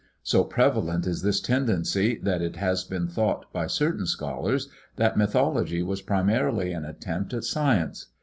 So 0.23 0.43
prevalent 0.43 1.05
is 1.05 1.21
this 1.21 1.39
tendency 1.39 2.17
that 2.23 2.41
it 2.41 2.55
has 2.55 2.83
been 2.83 3.07
thought 3.07 3.45
by 3.53 3.67
certain 3.67 4.07
scholars 4.07 4.67
that 4.95 5.15
mythology 5.15 5.83
was 5.83 6.01
primarily 6.01 6.71
an 6.71 6.85
attempt 6.85 7.35
at 7.35 7.43
science. 7.43 8.07